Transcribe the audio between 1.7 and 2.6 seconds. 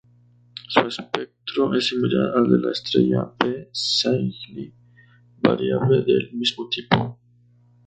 es similar al de